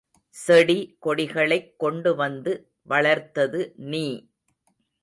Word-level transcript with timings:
செடி 0.35 0.77
கொடிகளைக் 1.05 1.75
கொண்டு 1.77 2.15
வந்து 2.15 2.53
வளர்த்தது 2.87 3.61
நீ. 3.75 4.05